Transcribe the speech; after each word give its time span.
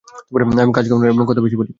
আমি 0.59 0.73
কাজ 0.73 0.85
কম 0.89 0.97
করি, 1.01 1.09
এবং 1.09 1.25
কথা 1.27 1.41
বেশি 1.41 1.55
বলি। 1.55 1.69